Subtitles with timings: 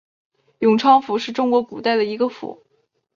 [0.57, 2.65] 永昌府是中国古代的一个府。